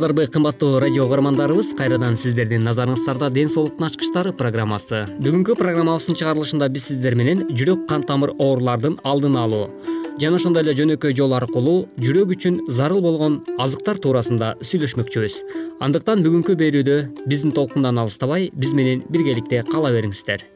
[0.00, 5.04] кымбаттуу радио угармандарыбыз кайрадан сиздердин назарыңыздарда ден соолуктун ачкычтары программасы.
[5.20, 9.68] Бүгүнкү программабыздын чыгарылышында биз сиздер менен жүрөк кан тамыр оорулардын алдын алуу
[10.20, 15.40] жана ошондой эле жөнөкөй жол аркылуу жүрөк үчүн зарыл болгон азыктар туурасында сүйлөшмөкчүбүз.
[15.84, 20.46] Андыктан бүгүнкү берүүдө биздин толкундан алыстабай биз менен биргеликте кала бериңиздер.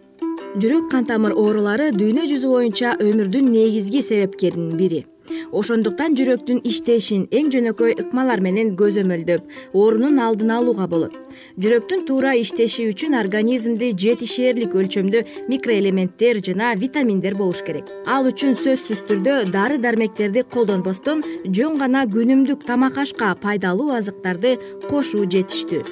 [0.57, 5.05] Жүрөк кан тамыр оорулары дүйнө жүзү боюнча өмүрдүн негизги себепкеринин бири
[5.53, 11.17] ошондуктан жүрөктүн иштешин эң жөнөкөй ыкмалар менен көзөмөлдөп оорунун алдын алууга болот.
[11.59, 17.91] Жүрөктүн туура иштеши үчүн организмде жетишээрлик өлчөмдө микроэлементтер жана витаминдер болуш керек.
[18.07, 24.57] Ал үчүн сөзсүз түрдө дары дармектерди колдонбостон жөн гана күнүмдүк тамак ашка пайдалуу азыктарды
[24.89, 25.85] кошуу жетиштүү.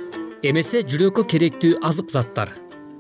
[0.43, 2.51] Эмесе жүрөккө керектүү азык заттар.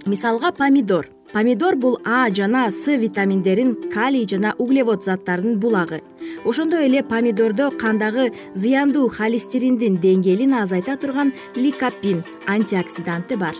[0.06, 6.02] Мисалга помидор помидор бул а жана с витаминдерин калий жана углевод заттарынын булагы.
[6.44, 13.54] Ошондой эле помидордо кандагы зыяндуу холестериндин деңгээлин азайта турган ликопин антиоксиданты бар.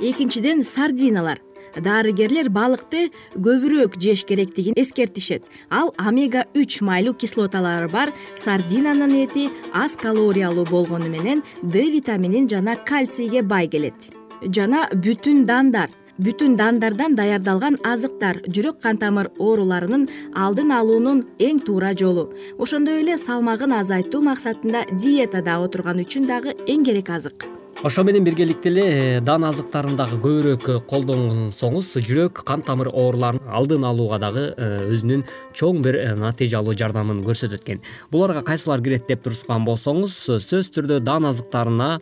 [0.00, 1.40] Экинчиден сардиналар.
[1.76, 5.44] Дарыгерлер балыкты көбүрөөк жеш керектигин эскертишет.
[5.68, 12.76] Ал омега үч майлуу кислоталары бар сардинанын эти аз калориялуу болгону менен д витаминин жана
[12.76, 14.08] кальцийге бай келет.
[14.42, 15.90] Жана бүтүн дандар
[16.22, 20.06] бүтүн дандардан даярдалган азыктар жүрөк кан тамыр ооруларынын
[20.44, 22.30] алдын алуунун эң туура жолу.
[22.58, 27.48] Ошондой эле салмагын азайтуу максатында диетада отурган үчүн дагы эң керек азык.
[27.84, 33.84] Ошо менен биргеликте эле э, дан азыктарын дагы көбүрөөк колдонсоңуз жүрөк кан тамыр ооруларын алдын
[33.84, 37.84] алууга дагы э, өзүнүн чоң бир э, натыйжалуу жардамын көрсөтөт экен.
[38.10, 41.98] Буларга кайсылар кирет деп турушкан болсоңуз сөзсүз түрдө дан азыктарына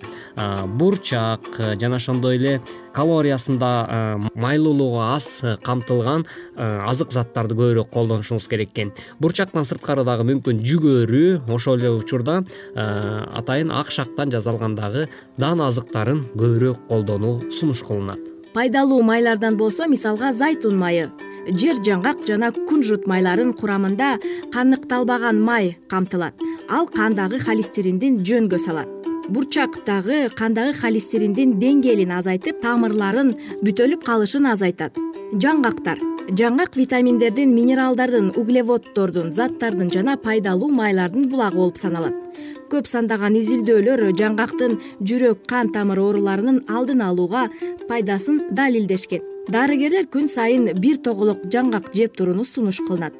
[0.79, 1.51] бурчак
[1.81, 2.61] жана ошондой эле
[2.94, 3.71] калориясында
[4.34, 6.25] майлуулугу аз камтылган
[6.56, 8.93] азык заттарды көбүрөөк колдонушуңуз керек экен.
[9.21, 12.43] Бурчактан сырткары дагы мүмкүн жүгөрү ошол эле учурда
[12.75, 18.19] атайын ак шактан жасалган дагы дан азыктарын көбүрөөк колдонуу сунуш кылынат.
[18.54, 21.10] Пайдалуу майлардан болсо мисалга зайтун майы
[21.51, 24.15] жер жаңгак жана кунжут майларын курамында
[24.54, 26.39] каныкталбаган май камтылат.
[26.71, 28.94] Ал кандагы холестериндин жөнгө салат
[29.28, 33.32] бурчак дагы кандагы холестериндин деңгээлин азайтып тамырларын
[33.65, 34.98] бүтөлүп калышын азайтат.
[35.32, 36.00] Жаңгактар.
[36.24, 42.16] Жаңгак витаминдердин минералдардын углеводдордун заттардын жана пайдалуу майлардын булагы болуп саналат.
[42.72, 47.48] Көп сандаган изилдөөлөр жаңгактын жүрөк кан тамыр ооруларынын алдын алууга
[47.88, 49.22] пайдасын далилдешкен.
[49.53, 53.12] Дарыгерлер күн сайын бир тоголок жаңгак жеп турууну сунуш кылынат.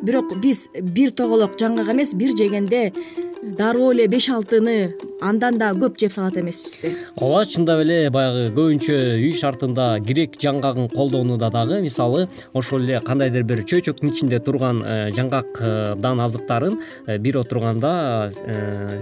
[0.00, 2.94] Бирок биз бир тоголок жаңгак эмес бир жегенде
[3.42, 8.96] дароо эле беш алтыны андан да көп жеп салат эмеспизби ооба чындап эле баягы көбүнчө
[9.20, 14.96] үй шартында грек жаңгагын колдонууда дагы мисалы ошол эле кандайдыр бир чөйчөктүн ичинде турган э,
[15.16, 18.30] жаңгакдан азыктарын э, бир отурганда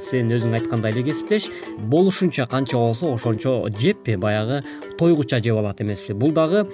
[0.02, 1.48] сен өзүң айткандай эле кесиптеш
[1.78, 4.62] болушунча канча болсо ошончо жеп баягы
[4.98, 6.12] тойгуча жеп алат эмеспи.
[6.12, 6.66] Бул дагы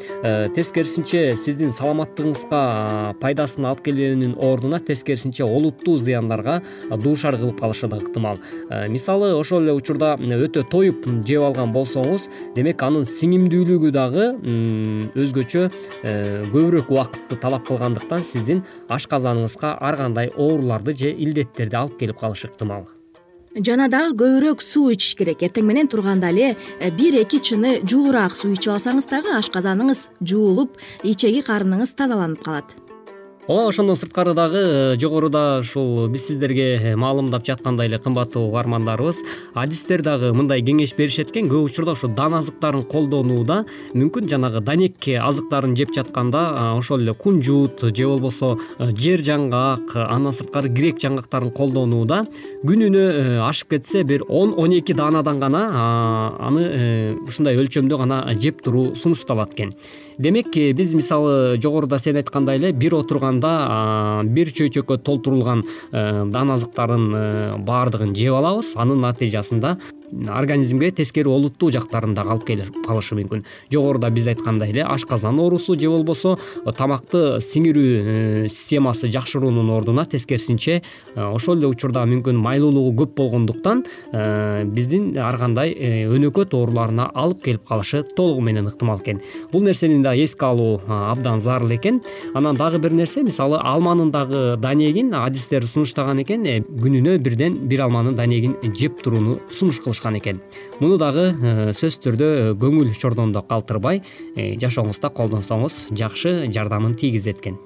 [0.57, 6.61] тескерисинче сиздин саламаттыгыңызга пайдасын алып келүүнүн ордуна тескерисинче олуттуу зыяндарга
[6.91, 8.39] дуушар кылып калышы да ыктымал.
[8.89, 14.31] Мисалы ошол эле учурда өтө тоюп жеп алган болсоңуз демек анын сиңимдүүлүгү дагы
[15.17, 15.67] өзгөчө
[16.03, 22.51] э, көбүрөөк убакытты талап кылгандыктан сиздин ашказаныңызга ар кандай ооруларды же илдеттерди алып келип калышы
[22.51, 22.89] ыктымал.
[23.51, 25.43] Жана дагы көбүрөөк суу ичиш керек.
[25.43, 30.79] Эртең менен турганда эле э, бир эки чыны жуулураак суу ичип алсаңыз дагы ашказаныңыз жуулуп
[31.03, 32.77] ичеги карыныңыз тазаланып калат
[33.51, 39.25] ооба ошондон сырткары дагы э, жогоруда ушул биз сиздерге э, маалымдап жаткандай эле кымбаттуу угармандарыбыз
[39.59, 41.49] адистер дагы мындай кеңеш беришет экен.
[41.51, 43.65] Көп учурда ушу дан азыктарын колдонууда
[43.95, 50.37] мүмкүн жанагы данек азыктарын жеп жатканда ошол эле кунжут же болбосо э, жер жаңгак андан
[50.37, 52.27] сырткары грек жаңгактарын колдонууда
[52.63, 55.65] күнүнө ашып кетсе бир он он эки даанадан гана
[56.39, 59.75] аны ушундай өлчөмдө гана жеп туруу сунушталат экен
[60.21, 67.07] демек биз мисалы жогоруда сен айткандай эле бир отурганда бир чөйчөккө толтурулган э, дан азыктарын
[67.15, 67.25] э,
[67.65, 68.75] баардыгын жеп алабыз.
[68.77, 69.77] Анын натыйжасында
[70.13, 75.79] организмге тескери олуттуу жактарын дагы алып келип калышы мүмкүн жогоруда биз айткандай эле ашказан оорусу
[75.79, 76.37] же болбосо
[76.79, 83.85] тамакты сиңирүү э, системасы жакшыруунун ордуна тескерисинче э, ошол эле учурда мүмкүн майлуулугу көп болгондуктан
[84.13, 85.75] э, биздин ар кандай
[86.11, 89.21] өнөкөт ооруларына алып келип калышы толугу менен ыктымал экен.
[89.53, 92.03] Бул нерсени дагы эске алуу абдан зарыл экен.
[92.35, 98.17] Анан дагы бир нерсе мисалы алманын дагы данегин адистер сунуштаган экен күнүнө бирден бир алманын
[98.17, 99.81] данегин жеп турууну сунуш
[100.21, 100.41] экен.
[100.81, 104.03] Муну дагы э, сөзсүз түрдө э, көңүл чордондо калтырбай
[104.37, 107.59] э, жашооңузда колдонсоңуз жакшы жардамын тийгизет экен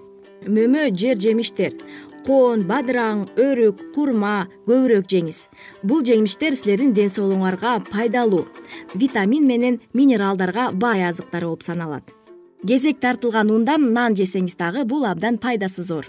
[0.49, 1.75] мөмө жер жемиштер
[2.25, 5.45] коон бадыраң өрүк курма көбүрөөк жеңиз.
[5.85, 8.47] Бул жемиштер силердин ден соолугуңарга пайдалуу
[8.95, 12.15] витамин менен минералдарга бай азыктар болуп саналат.
[12.67, 16.09] Кезек тартылган ундан нан жесеңиз дагы бул абдан пайдасы зор.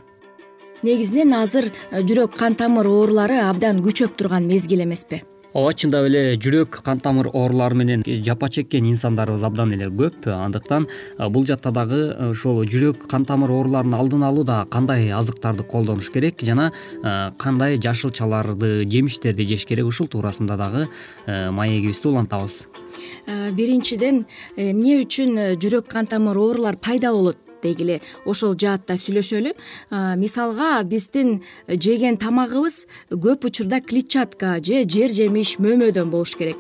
[0.84, 5.24] Негизинен азыр жүрөк кан тамыр оорулары абдан күчөп турган мезгил эмеспи
[5.56, 10.28] ооба чындап эле жүрөк кан тамыр оорулары менен жапа чеккен инсандарыбыз абдан эле көп.
[10.28, 10.88] Андыктан
[11.32, 16.72] бул жакта дагы ушул жүрөк кан тамыр ооруларынын алдын алууда кандай азыктарды колдонуш керек жана
[17.40, 20.90] кандай жашылчаларды жемиштерди жеш керек ушул туурасында дагы
[21.26, 22.66] маегибизди улантабыз.
[23.26, 24.26] Биринчиден
[24.56, 29.56] э, эмне үчүн э, жүрөк кан тамыр оорулар пайда болот дегиле ошол жаатта сүйлөшөлү.
[30.22, 36.58] Мисалга биздин жеген тамагыбыз көп учурда клетчатка же жер жемиш мөмөдөн болуш керек.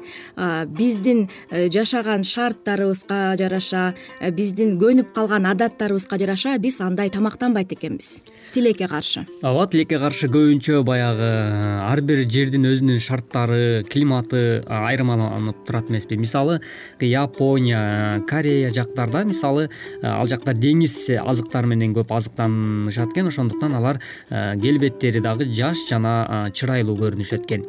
[0.68, 8.20] Биздин э, жашаган шарттарыбызга жараша э, биздин көнүп калган адаттарыбызга жараша биз андай тамактанбайт экенбиз
[8.54, 9.26] тилекке каршы.
[9.44, 16.18] Ооба тилекке каршы көбүнчө баягы э, ар бир жердин өзүнүн шарттары климаты айырмаланып турат эмеспи.
[16.18, 16.62] Мисалы
[17.00, 19.70] япония корея жактарда мисалы
[20.02, 23.28] ал жакта деңиз азыктар менен көп азыктанышат экен.
[23.28, 27.66] Ошондуктан алар э, келбеттери дагы жаш жана э, чырайлуу көрүнүшөт экен.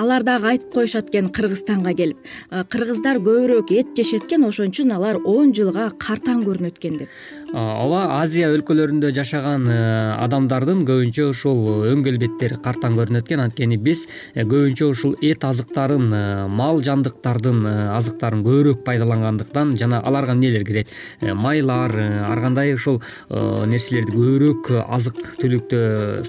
[0.00, 2.18] Алар дагы айтып коюшат экен кыргызстанга келип
[2.50, 7.39] э, кыргыздар көбүрөөк эт жешет экен ошон үчүн алар он жылга картаң көрүнөт экен деп
[7.52, 14.04] ооба азия өлкөлөрүндө жашаган адамдардын көбүнчө ушул өң келбеттери картаң көрүнөт экен анткени биз
[14.36, 16.06] көбүнчө ушул эт азыктарын
[16.54, 17.64] мал жандыктардын
[17.96, 25.80] азыктарын көбүрөөк пайдалангандыктан жана аларга эмнелер кирет майлар ар кандай ушул нерселерди көбүрөөк азык түлүктө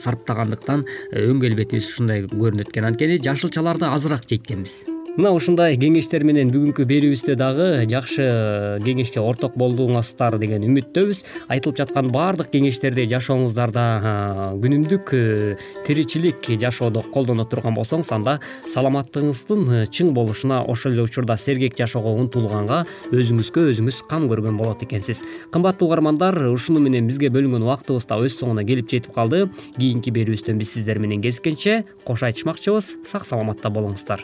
[0.02, 0.88] сарптагандыктан
[1.28, 4.82] өң келбетибиз ушундай көрүнөт экен анткени жашылча азыраак жейт экенбиз
[5.18, 8.24] мына ушундай кеңештер менен бүгүнкү берүүбүздө дагы жакшы
[8.86, 11.22] кеңешке орток болдуңуздар деген үмүттөбүз.
[11.52, 13.84] Айтылып жаткан баардык кеңештерди жашооңуздарда
[14.64, 18.38] күнүмдүк э, тиричилик жашоодо колдоно турган болсоңуз анда
[18.72, 25.26] саламаттыгыңыздын чың болушуна ошол эле учурда сергек жашоого умтулганга өзүңүзгө өзүңүз кам көргөн болот экенсиз.
[25.52, 29.50] Кымбаттуу угармандар ушуну менен бизге бөлүнгөн убактыбыз да өз соңуна келип жетип калды.
[29.76, 32.96] Кийинки берүүбүздөн биз сиздер менен кезишкенче кош айтышмакчыбыз.
[33.04, 34.24] Сак саламатта болуңуздар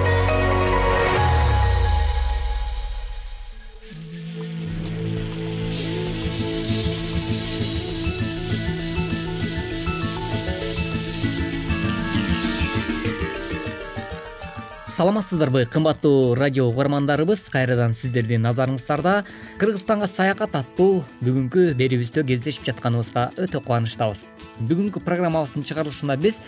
[15.01, 17.47] саламатсыздарбы кымбаттуу радио угармандарыбыз.
[17.49, 19.23] Кайрадан сиздердин назарыңыздарда
[19.57, 24.27] кыргызстанга саякат аттуу бүгүнкү берүүбүздө кездешип жатканыбызга өтө кубанычтабыз
[24.69, 26.39] бүгүнкү программабыздын чыгарылышында биз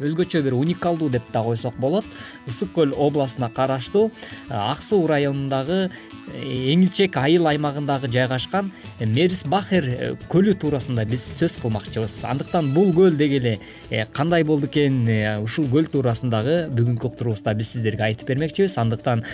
[0.00, 2.06] өзгөчө бир уникалдуу деп да койсок болот.
[2.48, 4.10] Ысык көл областына караштуу
[4.48, 5.90] ак суу районундагы
[6.34, 12.16] э, эңилчек айыл аймагындагы жайгашкан мерис бахер э, көлү туурасында биз сөз кылмакчыбыз.
[12.30, 13.58] Андыктан бул көл деги эле
[13.90, 15.02] э, кандай болду экен
[15.44, 18.78] ушул көл туурасында дагы бүгүнкү уктуруубузда биз сиздерге айтып бермекчибиз.
[18.80, 19.24] Андыктан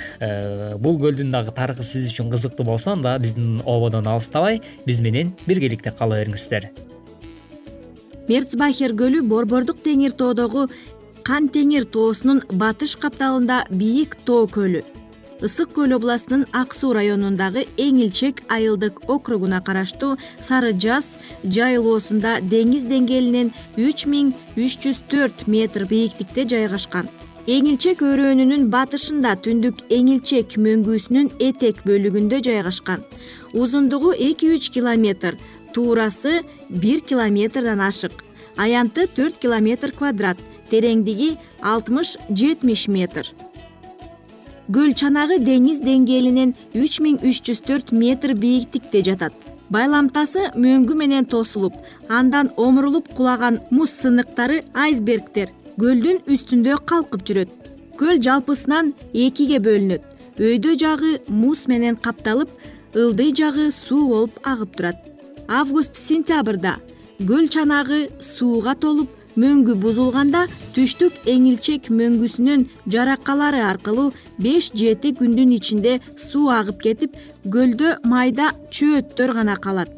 [0.82, 5.94] бул көлдүн дагы тарыхы сиз үчүн кызыктуу болсо анда биздин ободон алыстабай биз менен биргеликте
[5.98, 6.70] кала бериңиздер
[8.28, 10.68] мерцбахер көлү борбордук теңир тоодогу
[11.26, 14.84] кан теңир тоосунун батыш капталында бийик тоо көлү
[15.46, 20.16] ысык көл областынын ак суу районундагы эңилчек айылдык округуна караштуу
[20.48, 27.10] сары жаз жайылоосунда деңиз деңгээлинен үч миң үч жүз төрт метр бийиктикте жайгашкан.
[27.46, 33.04] Эңилчек өрөөнүнүн батышында түндүк эңилчек мөңгүүсүнүн этек бөлүгүндө жайгашкан.
[33.52, 35.36] Узундугу эки үч километр
[35.76, 36.40] туурасы
[36.70, 38.24] бир километрден ашык.
[38.56, 40.38] Аянты төрт километр квадрат
[40.70, 43.28] тереңдиги алтымыш жетимиш метр.
[44.72, 49.34] Көл чанагы деңиз деңгээлинен үч миң үч жүз төрт метр бийиктикте жатат.
[49.68, 51.76] Байламтасы мөңгү менен тосулуп
[52.08, 57.50] андан омурулуп кулаган муз сыныктары айсбергтер көлдүн үстүндө калкып жүрөт.
[58.00, 60.00] Көл жалпысынан экиге бөлүнөт.
[60.40, 62.48] Өйдө жагы муз менен капталып
[62.94, 65.15] ылдый жагы суу болуп агып турат
[65.48, 66.76] август сентябрда
[67.18, 75.98] көл чанагы сууга толуп мөңгү бузулганда түштүк эңилчек мөңгүсүнүн жаракалары аркылуу беш жети күндүн ичинде
[76.16, 79.92] суу агып кетип көлдө майда чөөттөр гана калат.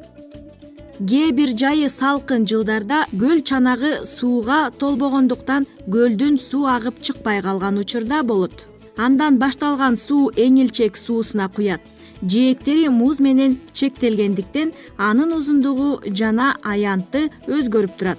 [0.98, 8.24] Кээ бир жайы салкын жылдарда көл чанагы сууга толбогондуктан көлдүн суу агып чыкпай калган учурда
[8.24, 8.66] болот.
[8.96, 11.80] Андан башталган суу эңилчек суусуна куят.
[12.22, 14.72] Жээктери муз менен чектелгендиктен
[15.08, 18.18] анын узундугу жана аянты өзгөрүп турат.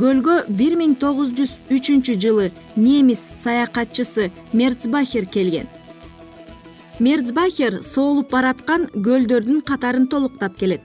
[0.00, 5.68] Көлгө бир миң тогуз жүз үчүнчү жылы немис саякатчысы мерцбахер келген.
[6.98, 10.80] Мерцбахер соолуп бараткан көлдөрдүн катарын толуктап келет.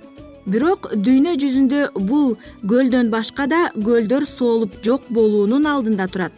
[0.49, 2.35] Бирок дүйнө жүзүндө бул
[2.65, 6.33] көлдөн башка да көлдөр соолуп жок болуунун алдында турат.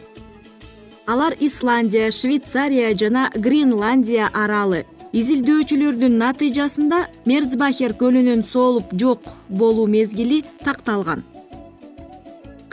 [1.06, 11.24] Алар исландия швейцария жана гренландия аралы изилдөөчүлөрдүн натыйжасында мерцбахер көлүнүн соолуп жок болуу мезгили такталган.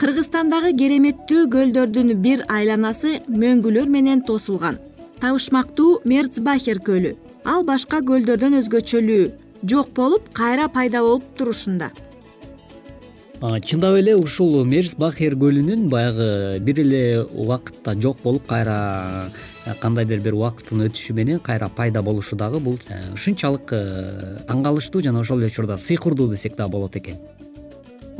[0.00, 4.78] Кыргызстандагы кереметтүү көлдөрдүн бир айланасы мөңгүлөр менен тосулган.
[5.20, 9.26] Табышмактуу мерцбахер көлү ал башка көлдөрдөн өзгөчөлүү
[9.68, 11.90] жок болуп кайра пайда болуп турушунда.
[13.40, 19.28] Чындап эле ушул мерцбахер көлүнүн баягы бир эле убакытта жок болуп кайра
[19.80, 25.02] кандайдыр бир убакыттын өтүшү менен кайра пайда болушу дагы бул э, ушунчалык э, таң калыштуу
[25.02, 27.16] жана ошол эле учурда сыйкырдуу десек дагы болот экен.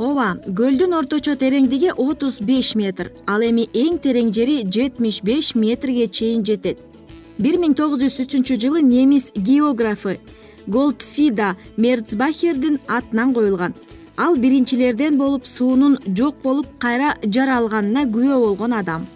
[0.01, 6.07] Ооба көлдүн орточо тереңдиги отуз беш метр ал эми эң терең жери жетимиш беш метрге
[6.07, 6.79] чейин жетет.
[7.37, 10.19] Бир миң тогуз жүз үчүнчү жылы немис географы
[10.67, 13.73] голдфида мерцбахердин атынан коюлган.
[14.17, 19.07] Ал биринчилерден болуп суунун жок болуп кайра жаралганына күбө болгон адам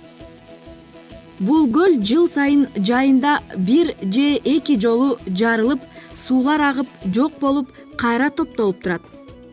[1.39, 5.81] бул көл жыл сайын жайында бир же эки жолу жарылып
[6.15, 9.01] суулар агып жок болуп кайра топтолуп турат.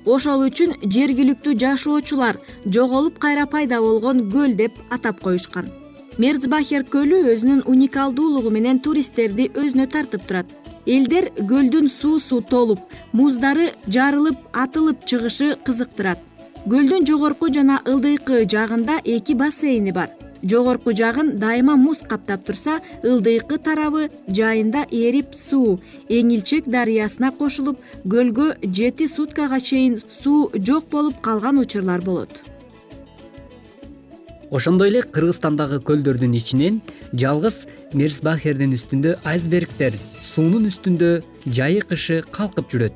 [0.06, 5.70] Ошол үчүн жергиликтүү жашоочулар жоголуп кайра пайда болгон көл деп атап коюшкан.
[6.18, 10.46] Мерцбахер көлү өзүнүн уникалдуулугу менен туристтерди өзүнө тартып турат.
[10.86, 12.80] Элдер көлдүн суусу толуп
[13.12, 16.18] муздары жарылып атылып чыгышы кызыктырат.
[16.66, 20.10] Көлдүн жогорку жана ылдыйкы жагында эки бассейни бар
[20.42, 28.56] жогорку жагын дайыма муз каптап турса ылдыйкы тарабы жайында эрип суу эңилчек дарыясына кошулуп көлгө
[28.62, 32.42] жети суткага чейин суу жок болуп калган учурлар болот.
[34.50, 36.81] Ошондой эле кыргызстандагы көлдөрдүн ичинен
[37.12, 37.62] жалгыз
[37.96, 42.92] мерцбахердин үстүндө айсбергдер суунун үстүндө жайы кышы калкып жүрөт.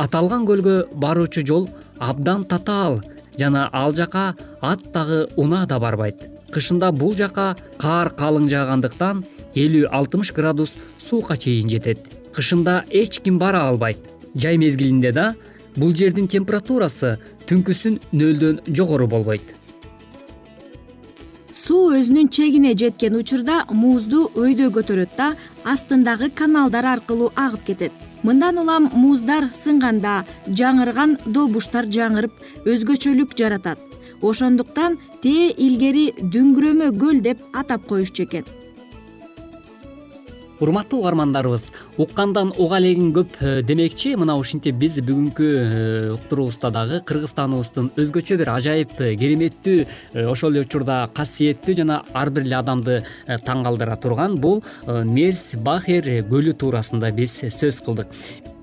[0.00, 3.02] Аталган көлгө баруучу жол абдан татаал
[3.38, 9.88] жана ал жака ат дагы унаа да барбайт кышында бул жака каар калың жаагандыктан элүү
[9.90, 11.98] алтымыш градус суукка чейин жетет.
[12.34, 13.98] Кышында эч ким бара албайт.
[14.34, 15.34] Жай мезгилинде да
[15.76, 19.44] бул жердин температурасы түнкүсүн нөлдөн жогору болбойт.
[21.54, 25.30] Суу өзүнүн чегине жеткен учурда музду өйдө көтөрөт да
[25.64, 27.92] астындагы каналдар аркылуу агып кетет.
[28.22, 33.93] Мындан улам муздар сынганда жаңырган добуштар жаңырып өзгөчөлүк жаратат
[34.30, 38.44] ошондуктан тээ илгери дүңгүрөмө көл деп атап коюшчу экен.
[40.62, 41.66] Урматтуу угармандарыбыз
[41.98, 44.14] уккандан уга элегиң көп э, демекчи.
[44.16, 50.64] Мына ушинтип биз бүгүнкү э, уктуруубузда дагы кыргызстаныбыздын өзгөчө бир ажайып э, кереметтүү ошол эле
[50.64, 53.02] учурда касиеттүү жана ар бир эле адамды
[53.44, 58.53] таң калтыра турган бул мерс бахер көлү туурасында биз сөз кылдык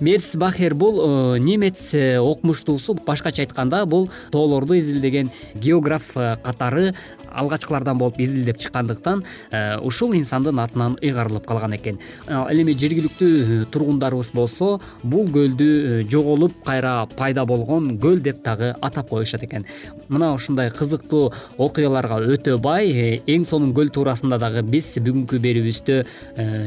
[0.00, 1.00] мерс бахер бул
[1.38, 6.94] немец окумуштуусу башкача айтканда бул тоолорду изилдеген географ катары
[7.34, 11.98] алгачкылардан болуп изилдеп чыккандыктан э, ушул инсандын атынан ыйгарылып калган экен.
[12.28, 18.42] Ал эми жергиликтүү э, тургундарыбыз болсо бул көлдү э, жоголуп кайра пайда болгон көл деп
[18.44, 19.66] дагы атап коюшат экен.
[20.08, 26.00] Мына ушундай кызыктуу окуяларга өтө бай эң сонун көл туурасында дагы биз бүгүнкү берүүбүздө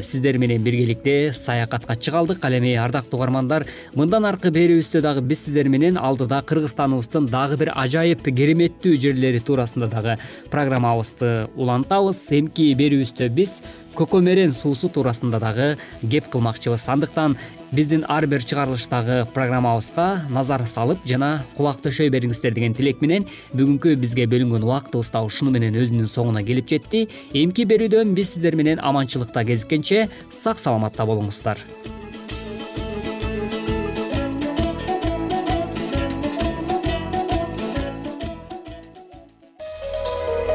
[0.03, 5.45] сиздер менен биргеликте саякатка чыга алдык ал эми ардактуу угармандар мындан аркы берүүбүздө дагы биз
[5.45, 10.17] сиздер менен алдыда кыргызстаныбыздын дагы бир ажайып кереметтүү жерлери туурасында дагы
[10.57, 12.23] программабызды улантабыз.
[12.33, 13.59] Эмки берүүбүздө биз
[13.97, 15.67] көкөмерен суусу туурасында дагы
[16.01, 16.87] кеп кылмакчыбыз.
[16.89, 17.35] Андыктан
[17.71, 23.97] биздин ар бир чыгарылыштагы программабызга назар салып жана кулак төшөй бериңиздер деген тилек менен бүгүнкү
[24.01, 27.05] бизге бөлүнгөн убактыбыз да ушуну менен өзүнүн соңуна келип жетти.
[27.33, 31.61] Эмки берүүдөн биз сиздер менен аманчылыкта кезишкенче сак саламатта болуңуздар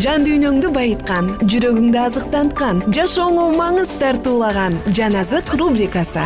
[0.00, 6.24] жан дүйнөңдү байыткан жүрөгүңдү азыктанткан жашооңо маңыз тартуулаган жан азык рубрикасы.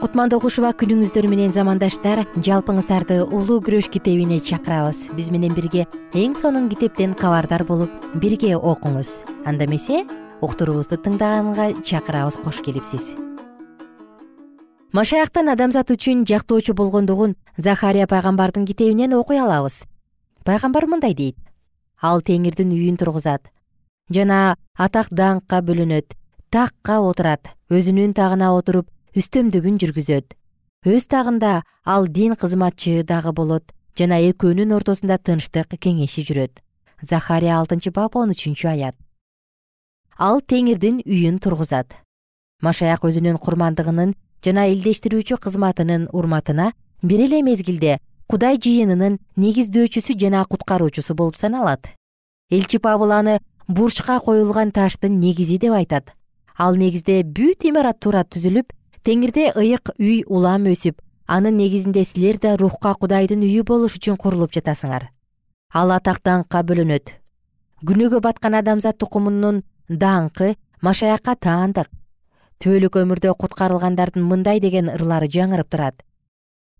[0.00, 5.06] Кутмандуу куш убак күнүңүздөр менен замандаштар жалпыңыздарды улуу күрөш китебине чакырабыз.
[5.14, 5.86] Биз менен бирге
[6.18, 9.20] эң сонун китептен кабардар болуп бирге окуңуз.
[9.46, 10.02] Анда эмесе
[10.42, 13.12] уктуруубузду тыңдаганга чакырабыз кош келипсиз
[14.92, 19.84] машаяктын адамзат үчүн жактоочу болгондугун захария пайгамбардын китебинен окуй алабыз.
[20.44, 21.36] Пайгамбар мындай дейт.
[22.02, 23.46] Ал теңирдин үйүн тургузат.
[24.10, 26.16] Жана атак даңкка бөлөнөт
[26.50, 30.34] такка отурат өзүнүн тагына отуруп үстөмдүгүн жүргүзөт.
[30.86, 36.58] Өз тагында ал дин кызматчы дагы болот жана экөөнүн ортосунда тынчтык кеңеши жүрөт.
[37.00, 38.96] Захария алтынчы бап он үчүнчү аят.
[40.18, 41.94] Ал теңирдин үйүн тургузат.
[42.60, 46.72] Машаяк өзүнүн курмандыгынын жана элдештирүүчү кызматынын урматына
[47.02, 47.98] бир эле мезгилде
[48.30, 51.88] кудай жыйынынын негиздөөчүсү жана куткаруучусу болуп саналат.
[52.50, 56.10] Элчи пабыл аны бурчка коюлган таштын негизи деп айтат.
[56.56, 58.72] Ал негизде бүт имарат туура түзүлүп
[59.04, 64.52] теңирде ыйык үй улам өсүп анын негизинде силер да рухка кудайдын үйү болуш үчүн курулуп
[64.56, 65.08] жатасыңар.
[65.72, 67.14] Ал атак даңкка бөлөнөт
[67.86, 71.88] күнөөгө баткан адамзат тукумунун даңкы машаякка таандык
[72.60, 76.02] түбөлүк өмүрдө куткарылгандардын мындай деген ырлары жаңырып турат.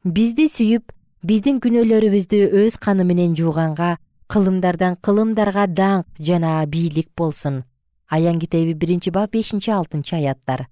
[0.05, 0.93] Бизди сүйүп
[1.25, 3.97] биздин күнөөлөрүбүздү өз каны менен жууганга
[4.31, 7.64] кылымдардан кылымдарга даңк жана бийлик болсун.
[8.11, 10.66] Аян китеби биринчи бап бешинчи алтынчы аяттар.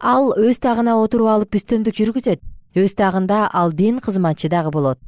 [0.00, 2.40] Ал өз тагына отуруп алып үстөмдүк жүргүзөт.
[2.78, 4.98] Өз тагында ал дин кызматчы дагы болот.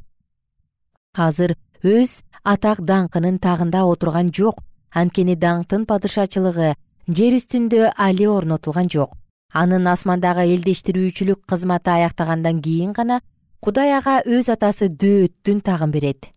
[1.14, 4.64] Азыр өз атак даңкынын тагында отурган жок.
[4.90, 6.74] Анткени даңктын падышачылыгы
[7.18, 9.16] жер үстүндө али орнотулган жок.
[9.53, 13.20] Анын асмандагы элдештирүүчүлүк кызматы аяктагандан кийин гана
[13.61, 16.31] кудай ага өз атасы дөөттүн тагын берет.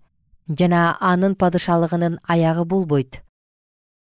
[0.50, 3.24] Жана анын падышалыгынын аягы болбойт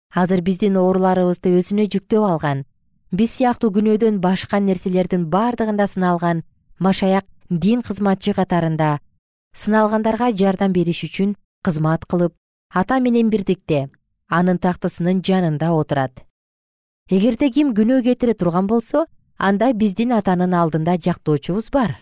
[0.09, 2.63] азыр биздин ооруларыбызды өзүнө жүктөп алган
[3.13, 6.41] биз сыяктуу күнөөдөн башка нерселердин бардыгында сыналган
[6.79, 8.97] машаяк дин кызматчы катарында
[9.53, 12.33] сыналгандарга жардам бериш үчүн кызмат кылып
[12.73, 13.89] ата менен бирдикте
[14.29, 16.25] анын тактысынын жанында отурат
[17.09, 19.05] эгерде ким күнөө кетире турган болсо
[19.37, 21.95] анда биздин атанын алдында жактоочубуз бар.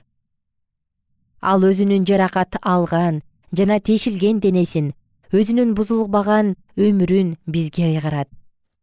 [1.41, 3.21] Ал өзүнүн жаракат алган
[3.55, 4.91] жана тешилген денесин
[5.31, 8.27] өзүнүн бузулбаган өмүрүн бизге ыйгарат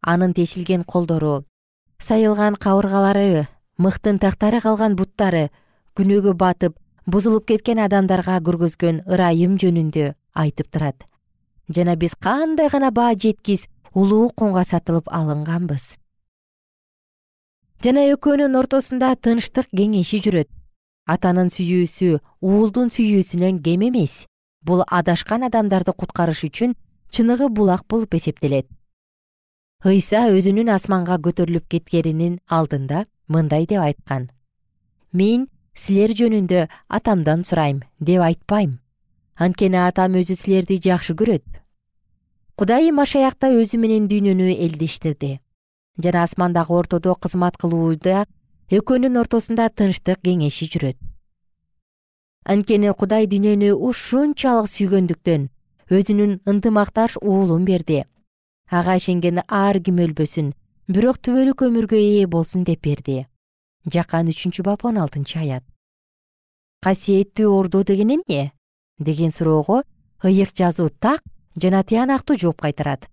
[0.00, 1.44] анын тешилген колдору
[1.98, 5.50] сайылган кабыргалары мыктын тактары калган буттары
[5.96, 11.04] күнөөгө батып бузулуп кеткен адамдарга көргөзгөн ырайым жөнүндө айтып турат.
[11.68, 15.96] Жана биз кандай гана баа жеткис улуу кунга сатылып алынганбыз
[17.82, 20.48] жана экөөнүн ортосунда тынчтык кеңеши жүрөт.
[21.04, 24.24] Атанын сүйүүсү уулдун сүйүүсүнөн кем эмес.
[24.64, 26.72] Бул адашкан адамдарды куткарыш үчүн
[27.12, 28.68] чыныгы булак болуп эсептелет.
[29.84, 34.30] Ыйса өзүнүн асманга көтөрүлүп кеткенинин алдында мындай деп айткан.
[35.12, 38.78] Мен силер жөнүндө атамдан сурайм деп айтпайм.
[39.36, 41.44] Анткени атам өзү силерди жакшы көрөт.
[42.56, 45.40] Кудай машаякта өзү менен дүйнөнү элдештирди
[45.98, 48.26] жана асмандагы ортодо кызмат кылууда
[48.70, 50.96] экөөнүн ортосунда тынчтык кеңеши жүрөт.
[52.44, 55.48] Анткени кудай дүйнөнү ушунчалык сүйгөндүктөн
[55.90, 58.04] өзүнүн ынтымакташ уулун берди.
[58.70, 60.52] Ага ишенген ар ким өлбөсүн
[60.88, 63.26] бирок түбөлүк өмүргө ээ болсун деп берди.
[63.86, 65.64] Жакан үчүнчү бап он алтынчы аят.
[66.84, 68.52] Касиеттүү ордо деген эмне
[68.98, 69.84] деген суроого
[70.22, 71.22] ыйык жазуу так
[71.56, 73.08] жана тыянактуу жооп кайтарат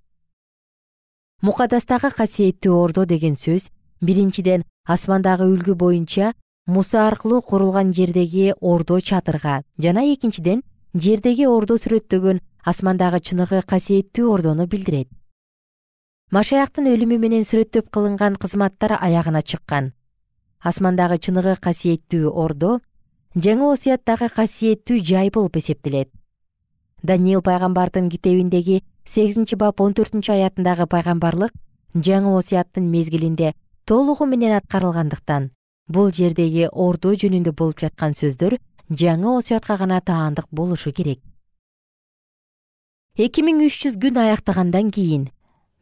[1.41, 3.71] мукадастагы касиеттүү ордо деген сөз
[4.05, 6.33] биринчиден асмандагы үлгү боюнча
[6.67, 10.61] муса аркылуу курулган жердеги ордо чатырга жана экинчиден
[10.93, 12.41] жердеги ордо сүрөттөгөн
[12.73, 15.09] асмандагы чыныгы касиеттүү ордону билдирет.
[16.29, 19.93] Машаяктын өлүмү менен сүрөттөп кылынган кызматтар аягына чыккан.
[20.61, 22.77] Асмандагы чыныгы касиеттүү ордо
[23.33, 26.13] жаңы осуяттагы касиеттүү жай болуп эсептелет.
[27.01, 31.53] Даниил пайгамбардын китебиндеги сегизинчи бап он төртүнчү аятындагы пайгамбарлык
[31.95, 33.53] жаңы осуяттын мезгилинде
[33.85, 35.49] толугу менен аткарылгандыктан
[35.87, 38.57] бул жердеги ордо жөнүндө болуп жаткан сөздөр
[38.89, 41.19] жаңы осуятка гана таандык болушу керек.
[43.17, 45.29] Эки миң үч жүз күн аяктагандан кийин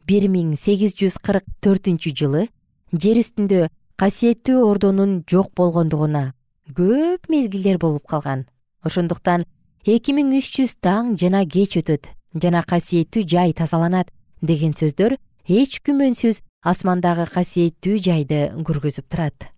[0.09, 2.47] бир миң сегиз жүз кырк төртүнчү жылы
[2.91, 3.67] жер үстүндө
[4.01, 6.33] касиеттүү ордонун жок болгондугуна
[6.73, 8.47] көп мезгилдер болуп калган.
[8.81, 9.45] Ошондуктан
[9.85, 14.11] эки миң үч жүз таң жана кеч өтөт жана касиеттүү жай тазаланат
[14.41, 19.49] деген сөздөр эч күмөнсүз асмандагы касиеттүү жайды көргөзүп турат.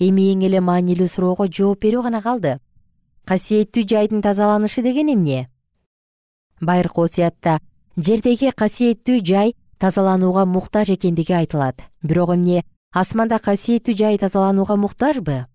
[0.00, 2.58] Эми эң эле маанилүү суроого жооп берүү гана калды.
[3.28, 5.50] Касиеттүү жайдын тазаланышы деген эмне?
[6.60, 7.58] Байыркы осуятта
[7.96, 11.82] жердеги касиеттүү жай тазаланууга муктаж экендиги айтылат.
[12.02, 15.46] Бирок эмне асманда касиеттүү жай тазаланууга муктажбы?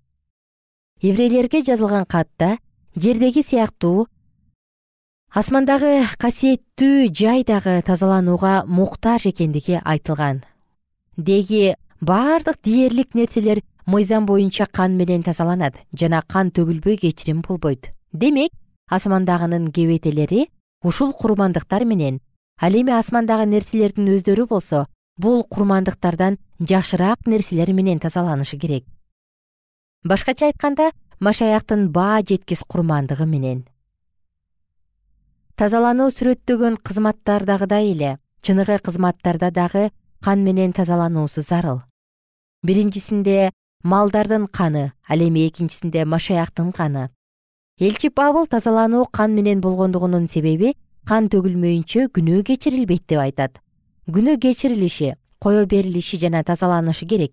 [1.01, 2.57] Еврейлерге жазылган катта
[2.95, 4.07] жердеги сыяктуу
[5.35, 10.45] асмандагы касиеттүү жай дагы тазаланууга муктаж экендиги айтылган.
[11.17, 17.91] Деги баардык дээрлик нерселер мыйзам боюнча кан менен тазаланат жана кан төгүлбөй кечирим болбойт.
[18.13, 18.53] Демек
[18.87, 20.47] асмандагынын кебетелери
[20.81, 22.21] ушул курмандыктар менен
[22.57, 28.85] ал эми асмандагы нерселердин өздөрү болсо бул курмандыктардан жакшыраак нерселер менен тазаланышы керек.
[30.05, 33.65] Башкача айтканда машаяктын баа жеткис курмандыгы менен
[35.55, 39.89] тазалануу сүрөттөгөн кызматтардагыдай эле чыныгы кызматтарда дагы
[40.21, 41.81] кан менен тазалануусу зарыл
[42.63, 43.51] биринчисинде
[43.83, 47.09] малдардын каны ал эми экинчисинде машаяктын каны.
[47.79, 50.73] Элчи пабыл тазалануу кан менен болгондугунун себеби
[51.05, 53.59] кан төгүлмөйүнчө күнөө кечирилбейт деп айтат.
[54.09, 57.31] Күнөө кечирилиши кое берилиши жана тазаланышы керек.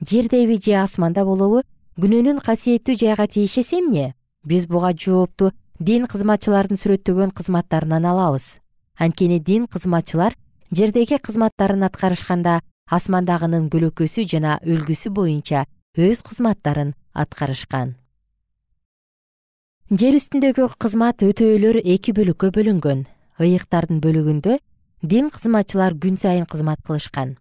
[0.00, 1.62] Жердеби же асманда болобу
[2.00, 5.52] күнөөнүн касиеттүү жайга тиешеси эмне биз буга жоопту
[5.82, 8.60] дин кызматчылардын сүрөттөгөн кызматтарынан алабыз.
[8.98, 10.36] Анткени дин кызматчылар
[10.70, 15.64] жердеги кызматтарын аткарышканда асмандагынын көлөкөсү жана үлгүсү боюнча
[15.98, 17.96] өз кызматтарын аткарышкан.
[19.90, 23.06] Жер үстүндөгү кызмат өтөөлөр эки бөлүккө бөлүнгөн.
[23.42, 24.58] Ыйыктардын бөлүгүндө
[25.02, 27.36] дин кызматчылар күн сайын кызмат кылышкан.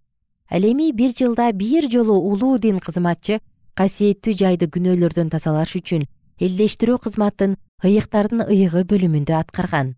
[0.50, 3.40] Ал эми бир жылда бир жолу улуу дин кызматчы
[3.78, 6.08] касиеттүү жайды күнөөлөрдөн тазалаш үчүн
[6.42, 9.96] элдештирүү кызматын ыйыктардын ыйыгы бөлүмүндө аткарган.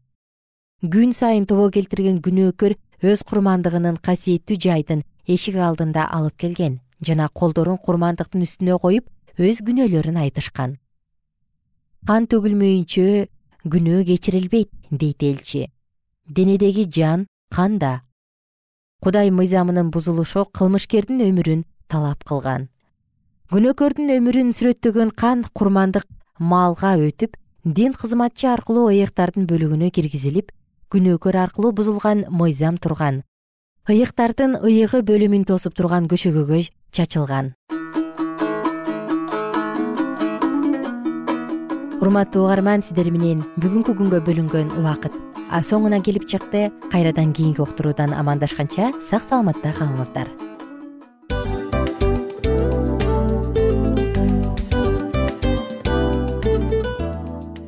[0.84, 7.78] Күн сайын тобо келтирген күнөөкөр өз курмандыгынын касиеттүү жайдын эшик алдында алып келген жана колдорун
[7.78, 10.78] курмандыктын үстүнө коюп өз күнөөлөрүн айтышкан.
[12.08, 13.08] Кан төгүлмөйүнчө
[13.68, 15.68] күнөө кечирилбейт дейт элчи.
[16.28, 18.02] Денедеги жан канда?
[19.04, 22.70] Кудай мыйзамынын бузулушу кылмышкердин өмүрүн талап кылган.
[23.52, 26.08] Күнөөкөрдүн өмүрүн сүрөттөгөн кан курмандык
[26.40, 30.52] малга өтүп дин кызматчы аркылуу ыйыктардын бөлүгүнө киргизилип
[30.92, 33.24] күнөөкөр аркылуу бузулган мыйзам турган.
[33.88, 36.60] Ыйыктардын ыйыгы бөлүмүн тосуп турган көшөгөгө
[36.92, 37.54] чачылган.
[42.04, 45.16] Урматтуу угарман сиздер менен бүгүнкү күнгө бөлүнгөн убакыт.
[45.64, 50.53] Соңуна келип чыкты кайрадан кийинки уктуруудан амандашканча сак саламатта калыңыздар